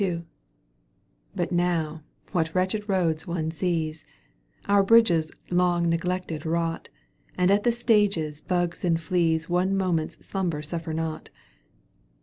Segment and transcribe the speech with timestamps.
[0.01, 0.25] canto vil XXXIL
[1.35, 2.01] But now,
[2.31, 4.07] what wretched roads one sees, ^w
[4.67, 6.89] Our bridges long neglected rot,
[7.37, 11.29] And at the stages bugs and fleas One moment's slumber suffer not.